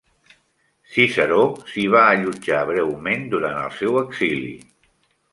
Ciceró 0.93 1.41
s'hi 1.73 1.83
va 1.95 2.05
allotjar 2.13 2.61
breument 2.69 3.27
durant 3.35 3.59
el 3.65 3.75
seu 3.83 3.99
exili. 4.01 4.55